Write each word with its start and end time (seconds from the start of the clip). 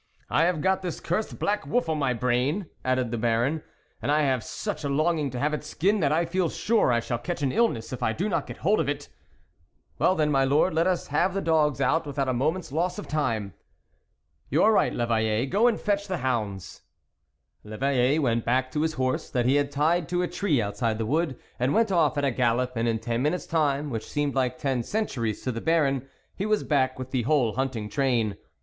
"I 0.31 0.45
have 0.45 0.61
got 0.61 0.81
this 0.81 0.99
cursed 0.99 1.37
black 1.37 1.67
wolf 1.67 1.87
on 1.87 1.99
my 1.99 2.11
brain," 2.15 2.65
added 2.83 3.11
the 3.11 3.19
Baron," 3.19 3.61
and 4.01 4.11
I 4.11 4.21
have 4.23 4.43
such 4.43 4.83
a 4.83 4.89
longing 4.89 5.29
to 5.29 5.39
have 5.39 5.53
its 5.53 5.67
skin, 5.67 5.99
that 5.99 6.11
I 6.11 6.25
feel 6.25 6.49
sure 6.49 6.91
I 6.91 6.99
shall 6.99 7.19
catch 7.19 7.43
an 7.43 7.51
illness 7.51 7.93
if 7.93 8.01
I 8.01 8.11
do 8.11 8.27
not 8.27 8.47
get 8.47 8.57
hold 8.65 8.79
of 8.79 8.89
it."" 8.89 9.09
Well 9.99 10.15
then, 10.15 10.31
my 10.31 10.43
lord, 10.43 10.73
let 10.73 10.87
us 10.87 11.09
have 11.09 11.35
the 11.35 11.39
dogs 11.41 11.79
out 11.79 12.07
without 12.07 12.27
a 12.27 12.33
moment's 12.33 12.71
loss 12.71 12.97
of 12.97 13.07
time."" 13.07 13.53
You 14.49 14.63
are 14.63 14.71
right, 14.71 14.91
1'Eveille; 14.91 15.47
go 15.51 15.67
and 15.67 15.79
fetch 15.79 16.07
the 16.07 16.17
hounds." 16.25 16.81
L'Eveille 17.63 18.19
went 18.19 18.43
back 18.43 18.71
to 18.71 18.81
his 18.81 18.93
horse, 18.93 19.29
that 19.29 19.45
he 19.45 19.57
had 19.57 19.71
tied 19.71 20.09
to 20.09 20.23
a 20.23 20.27
tree 20.27 20.59
outside 20.59 20.97
the 20.97 21.05
wood, 21.05 21.37
and 21.59 21.75
went 21.75 21.91
off 21.91 22.17
at 22.17 22.25
a 22.25 22.31
gallop, 22.31 22.73
and 22.75 22.87
in 22.87 22.97
ten 22.97 23.21
minutes' 23.21 23.45
time, 23.45 23.91
which 23.91 24.09
seemed 24.09 24.33
like 24.33 24.57
ten 24.57 24.81
centuries 24.81 25.43
to 25.43 25.51
the 25.51 25.61
Baron, 25.61 26.07
he 26.35 26.47
was 26.47 26.63
back 26.63 26.97
with 26.97 27.11
the 27.11 27.21
whole 27.21 27.53
hunting 27.53 27.87
train. 27.87 28.35